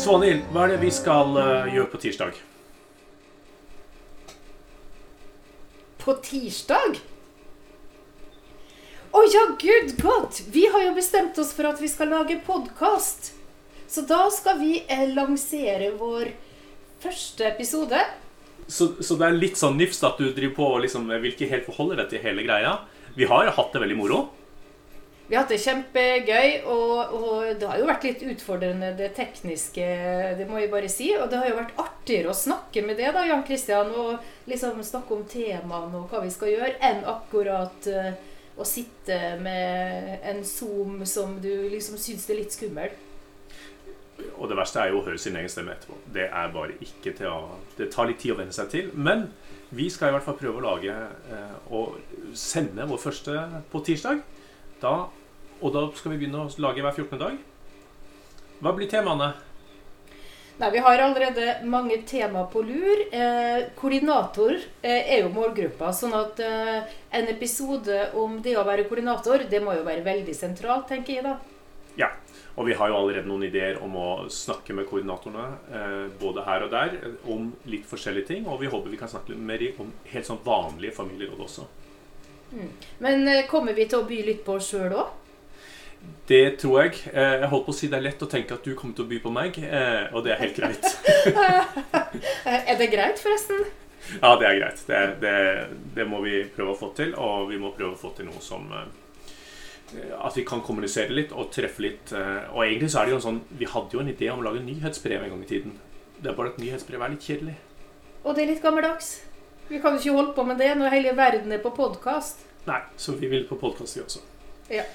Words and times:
Svanhild, 0.00 0.46
hva 0.54 0.62
er 0.64 0.70
det 0.72 0.80
vi 0.80 0.90
skal 0.96 1.34
eh, 1.36 1.74
gjøre 1.74 1.90
på 1.92 1.98
tirsdag? 2.00 2.36
På 6.00 6.14
tirsdag? 6.24 6.96
Å 9.12 9.24
ja, 9.28 9.42
gud 9.60 9.92
godt! 10.00 10.40
Vi 10.54 10.64
har 10.72 10.86
jo 10.86 10.94
bestemt 10.96 11.36
oss 11.42 11.52
for 11.52 11.68
at 11.68 11.82
vi 11.84 11.90
skal 11.92 12.08
lage 12.14 12.38
podkast. 12.46 13.34
Så 13.90 14.06
da 14.08 14.22
skal 14.32 14.56
vi 14.62 14.78
eh, 14.86 15.04
lansere 15.12 15.92
vår 16.00 16.32
første 17.04 17.50
episode. 17.50 18.00
Så, 18.70 18.94
så 19.04 19.20
det 19.20 19.28
er 19.28 19.36
litt 19.36 19.60
sånn 19.60 19.76
nifst 19.76 20.06
at 20.06 20.16
du 20.16 20.30
driver 20.30 20.56
på 20.62 20.70
og 20.78 20.84
liksom 20.86 21.10
vil 21.12 21.34
ikke 21.34 21.50
helt 21.52 21.68
forholde 21.68 22.00
deg 22.00 22.14
til 22.14 22.24
hele 22.24 22.46
greia. 22.48 22.78
Vi 23.20 23.28
har 23.28 23.52
hatt 23.52 23.76
det 23.76 23.84
veldig 23.84 24.00
moro. 24.00 24.22
Vi 25.30 25.36
har 25.36 25.44
hatt 25.44 25.52
det 25.54 25.60
kjempegøy, 25.62 26.64
og, 26.66 27.12
og 27.14 27.50
det 27.54 27.66
har 27.70 27.78
jo 27.78 27.86
vært 27.86 28.02
litt 28.02 28.22
utfordrende, 28.32 28.88
det 28.98 29.12
tekniske, 29.14 29.84
det 30.34 30.46
må 30.48 30.58
jeg 30.58 30.70
bare 30.72 30.88
si. 30.90 31.12
Og 31.14 31.28
det 31.30 31.38
har 31.38 31.46
jo 31.46 31.58
vært 31.60 31.76
artigere 31.78 32.32
å 32.32 32.34
snakke 32.34 32.82
med 32.82 32.98
det, 32.98 33.12
da, 33.14 33.22
Jan 33.28 33.44
Kristian, 33.46 33.92
og 33.94 34.50
liksom 34.50 34.80
snakke 34.82 35.14
om 35.14 35.22
temaene 35.30 36.00
og 36.00 36.10
hva 36.10 36.24
vi 36.24 36.32
skal 36.34 36.50
gjøre, 36.50 36.72
enn 36.82 37.06
akkurat 37.12 37.86
uh, 37.94 38.08
å 38.58 38.66
sitte 38.66 39.20
med 39.44 40.26
en 40.32 40.42
Zoom 40.42 41.06
som 41.06 41.38
du 41.38 41.52
liksom 41.76 42.00
syns 42.02 42.26
er 42.26 42.40
litt 42.40 42.58
skummel. 42.58 42.98
Og 44.34 44.50
det 44.50 44.58
verste 44.58 44.82
er 44.82 44.90
jo 44.90 44.98
å 44.98 45.06
høre 45.06 45.22
sin 45.22 45.38
egen 45.38 45.54
stemme 45.54 45.76
etterpå. 45.76 46.00
Det 46.10 46.26
er 46.26 46.52
bare 46.58 46.74
ikke 46.82 47.14
til 47.22 47.30
å 47.30 47.54
Det 47.78 47.86
tar 47.94 48.10
litt 48.10 48.18
tid 48.18 48.34
å 48.34 48.40
venne 48.42 48.58
seg 48.58 48.74
til. 48.74 48.90
Men 48.98 49.28
vi 49.70 49.86
skal 49.94 50.10
i 50.10 50.18
hvert 50.18 50.26
fall 50.26 50.40
prøve 50.42 50.58
å 50.58 50.66
lage 50.66 50.98
uh, 51.30 51.56
og 51.70 52.34
sende 52.34 52.90
vår 52.90 53.04
første 53.06 53.46
på 53.70 53.86
tirsdag. 53.86 54.26
Da 54.82 54.98
og 55.60 55.72
da 55.74 55.84
skal 55.96 56.14
vi 56.14 56.22
begynne 56.22 56.44
å 56.44 56.50
lage 56.62 56.82
hver 56.84 56.96
14. 56.96 57.20
dag. 57.20 57.38
Hva 58.60 58.74
blir 58.76 58.90
temaene? 58.90 59.32
Nei, 60.60 60.70
Vi 60.70 60.80
har 60.84 60.98
allerede 61.00 61.54
mange 61.64 62.02
tema 62.04 62.44
på 62.52 62.60
lur. 62.62 63.06
Eh, 63.12 63.70
koordinator 63.76 64.52
eh, 64.82 65.14
er 65.14 65.22
jo 65.22 65.30
målgruppa. 65.32 65.92
sånn 65.92 66.12
at 66.12 66.40
eh, 66.44 66.90
en 67.16 67.30
episode 67.32 68.10
om 68.14 68.42
det 68.42 68.58
å 68.60 68.66
være 68.68 68.84
koordinator, 68.84 69.46
det 69.48 69.62
må 69.64 69.78
jo 69.78 69.86
være 69.86 70.04
veldig 70.04 70.34
sentralt, 70.36 70.88
tenker 70.88 71.14
jeg 71.14 71.24
da. 71.24 71.38
Ja. 71.96 72.10
Og 72.58 72.66
vi 72.66 72.74
har 72.76 72.90
jo 72.90 72.96
allerede 72.98 73.28
noen 73.30 73.46
ideer 73.46 73.78
om 73.80 73.94
å 73.96 74.08
snakke 74.28 74.74
med 74.76 74.88
koordinatorene 74.90 75.46
eh, 75.72 76.06
både 76.20 76.44
her 76.44 76.66
og 76.66 76.74
der 76.74 76.96
om 77.30 77.52
litt 77.64 77.86
forskjellige 77.88 78.32
ting. 78.34 78.48
Og 78.50 78.60
vi 78.60 78.68
håper 78.68 78.92
vi 78.92 79.00
kan 79.00 79.08
snakke 79.08 79.32
litt 79.32 79.40
mer 79.40 79.64
om 79.80 79.92
helt 80.12 80.28
sånn 80.28 80.42
vanlige 80.44 80.96
familieråd 80.98 81.40
også. 81.46 81.64
Mm. 82.52 82.70
Men 82.98 83.28
eh, 83.28 83.46
kommer 83.48 83.72
vi 83.72 83.86
til 83.88 84.02
å 84.02 84.08
by 84.08 84.20
litt 84.26 84.44
på 84.44 84.58
oss 84.58 84.68
sjøl 84.74 84.92
òg? 84.92 85.16
Det 86.30 86.58
tror 86.62 86.84
jeg. 86.84 86.94
Eh, 87.10 87.40
jeg 87.42 87.50
holdt 87.50 87.66
på 87.66 87.72
å 87.74 87.76
si 87.76 87.88
det 87.90 87.98
er 87.98 88.04
lett 88.04 88.22
å 88.22 88.28
tenke 88.30 88.54
at 88.54 88.66
du 88.66 88.76
kommer 88.78 88.94
til 88.94 89.06
å 89.06 89.10
by 89.10 89.18
på 89.24 89.32
meg, 89.34 89.56
eh, 89.66 90.06
og 90.14 90.22
det 90.22 90.36
er 90.36 90.42
helt 90.44 90.60
greit. 90.60 90.86
er 92.70 92.78
det 92.78 92.86
greit, 92.92 93.18
forresten? 93.18 93.64
Ja, 94.20 94.36
det 94.38 94.46
er 94.46 94.58
greit. 94.60 94.84
Det, 94.86 95.00
det, 95.24 95.34
det, 95.96 96.06
må 96.06 96.20
vi 96.22 96.44
prøve 96.54 96.76
å 96.76 96.78
få 96.78 96.92
til, 96.98 97.16
og 97.18 97.50
vi 97.50 97.58
må 97.58 97.72
prøve 97.74 97.96
å 97.96 97.98
få 97.98 98.12
til 98.14 98.28
noe 98.30 98.42
som 98.44 98.70
eh, 98.70 98.86
At 100.22 100.38
vi 100.38 100.46
kan 100.46 100.62
kommunisere 100.62 101.14
litt 101.18 101.34
og 101.34 101.50
treffe 101.50 101.82
litt. 101.82 102.14
Og 102.14 102.62
egentlig 102.62 102.92
så 102.92 103.00
er 103.00 103.08
det 103.08 103.16
jo 103.16 103.18
en 103.18 103.24
sånn 103.26 103.40
Vi 103.58 103.66
hadde 103.66 103.96
jo 103.96 104.04
en 104.04 104.12
idé 104.12 104.30
om 104.30 104.38
å 104.38 104.46
lage 104.46 104.62
nyhetsbrev 104.62 105.24
en 105.24 105.34
gang 105.34 105.42
i 105.42 105.50
tiden. 105.50 105.74
Det 106.20 106.30
er 106.30 106.38
bare 106.38 106.54
at 106.54 106.62
nyhetsbrev 106.62 107.02
er 107.02 107.16
litt 107.16 107.26
kjedelig. 107.26 107.56
Og 108.22 108.36
det 108.36 108.44
er 108.44 108.52
litt 108.52 108.62
gammeldags. 108.62 109.16
Vi 109.66 109.82
kan 109.82 109.98
jo 109.98 110.02
ikke 110.02 110.14
holde 110.14 110.38
på 110.38 110.46
med 110.46 110.62
det 110.62 110.70
når 110.78 110.94
hele 110.94 111.18
verden 111.18 111.58
er 111.58 111.62
på 111.62 111.74
podkast. 111.74 112.46
Nei, 112.70 112.80
så 112.98 113.18
vi 113.18 113.26
vil 113.30 113.48
på 113.50 113.58
podkast, 113.58 113.98
vi 113.98 114.06
også. 114.06 114.22
Ja. 114.70 114.86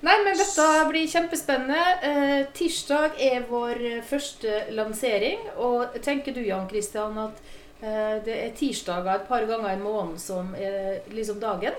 Nei, 0.00 0.14
men 0.22 0.36
dette 0.38 0.64
blir 0.86 1.08
kjempespennende. 1.10 1.78
Eh, 2.06 2.42
tirsdag 2.54 3.18
er 3.18 3.46
vår 3.48 3.80
første 4.06 4.60
lansering. 4.70 5.42
Og 5.58 5.98
tenker 6.04 6.36
du, 6.36 6.42
Jan 6.46 6.68
Kristian, 6.70 7.18
at 7.18 7.40
eh, 7.82 8.18
det 8.22 8.36
er 8.44 8.54
tirsdager 8.58 9.16
et 9.16 9.26
par 9.30 9.46
ganger 9.48 9.74
i 9.74 9.80
måneden 9.82 10.20
som 10.22 10.54
er 10.54 11.02
liksom 11.10 11.42
dagen? 11.42 11.74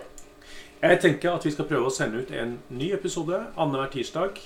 Jeg 0.79 0.99
tenker 1.03 1.31
at 1.31 1.47
vi 1.47 1.51
skal 1.55 1.67
prøve 1.67 1.87
å 1.87 1.95
sende 1.95 2.21
ut 2.23 2.29
en 2.35 2.57
ny 2.75 2.91
episode 2.95 3.39
annenhver 3.55 3.91
tirsdag. 3.95 4.43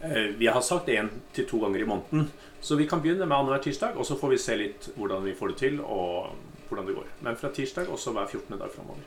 Eh, 0.00 0.32
vi 0.40 0.48
har 0.48 0.64
sagt 0.64 0.88
én 0.88 1.12
til 1.36 1.48
to 1.48 1.60
ganger 1.60 1.84
i 1.84 1.88
måneden, 1.88 2.30
så 2.64 2.76
vi 2.76 2.88
kan 2.88 3.04
begynne 3.04 3.28
med 3.28 3.36
annenhver 3.36 3.60
tirsdag. 3.68 4.00
Og 4.00 4.08
så 4.08 4.16
får 4.16 4.32
vi 4.32 4.40
se 4.40 4.56
litt 4.56 4.92
hvordan 4.96 5.28
vi 5.28 5.36
får 5.36 5.52
det 5.52 5.60
til, 5.60 5.80
og 5.84 6.32
hvordan 6.70 6.88
det 6.88 6.96
går. 6.96 7.16
Men 7.20 7.36
fra 7.36 7.52
tirsdag 7.52 7.92
også 7.92 8.16
hver 8.16 8.32
14. 8.32 8.56
dag 8.56 8.72
framover. 8.72 9.04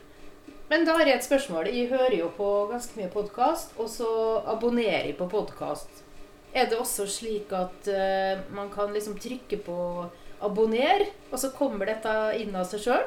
Men 0.68 0.86
da 0.86 0.96
har 0.96 1.08
jeg 1.08 1.20
et 1.20 1.26
spørsmål. 1.26 1.68
Jeg 1.68 1.90
hører 1.92 2.16
jo 2.18 2.30
på 2.36 2.48
ganske 2.70 2.96
mye 2.98 3.10
podkast, 3.12 3.74
og 3.78 3.90
så 3.92 4.08
abonnerer 4.48 5.10
jeg 5.10 5.18
på 5.18 5.28
podkast. 5.28 6.02
Er 6.54 6.70
det 6.70 6.78
også 6.78 7.06
slik 7.10 7.52
at 7.52 7.90
uh, 7.90 8.40
man 8.54 8.70
kan 8.72 8.92
liksom 8.94 9.18
trykke 9.18 9.58
på 9.66 9.78
'abonner', 10.40 11.08
og 11.32 11.38
så 11.38 11.50
kommer 11.50 11.86
dette 11.86 12.14
inn 12.38 12.54
av 12.56 12.66
seg 12.68 12.80
sjøl? 12.86 13.04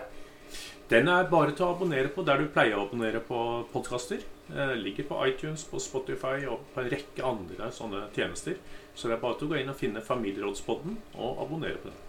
Den 0.90 1.10
er 1.12 1.28
bare 1.32 1.52
til 1.52 1.66
å 1.66 1.74
abonnere 1.76 2.12
på 2.14 2.24
der 2.24 2.40
du 2.40 2.48
pleier 2.52 2.78
å 2.78 2.86
abonnere 2.88 3.20
på 3.20 3.40
podkaster. 3.74 4.22
Eh, 4.56 4.76
ligger 4.80 5.04
på 5.04 5.20
iTunes, 5.28 5.66
på 5.68 5.80
Spotify 5.84 6.46
og 6.48 6.64
på 6.74 6.80
en 6.82 6.90
rekke 6.94 7.24
andre 7.28 7.68
sånne 7.76 8.06
tjenester. 8.16 8.56
Så 8.96 9.10
det 9.10 9.18
er 9.18 9.24
bare 9.26 9.36
til 9.40 9.50
å 9.50 9.52
gå 9.52 9.60
inn 9.60 9.74
og 9.74 9.76
finne 9.76 10.02
Familierådspodden 10.02 10.96
og 11.18 11.44
abonnere 11.44 11.82
på 11.84 11.92
den. 11.92 12.00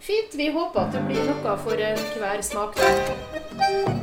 Fint. 0.00 0.36
Vi 0.36 0.50
håper 0.52 0.84
at 0.84 0.92
det 0.92 1.06
blir 1.08 1.24
noe 1.32 1.56
for 1.64 1.88
enhver 1.88 2.44
smak 2.44 2.76
der. 2.76 3.99